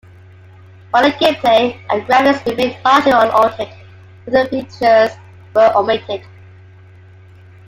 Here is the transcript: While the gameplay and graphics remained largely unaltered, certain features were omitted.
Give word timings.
While 0.89 1.03
the 1.03 1.11
gameplay 1.11 1.79
and 1.91 2.01
graphics 2.07 2.43
remained 2.47 2.83
largely 2.83 3.11
unaltered, 3.11 3.67
certain 4.27 4.49
features 4.65 5.11
were 5.53 5.71
omitted. 5.75 6.25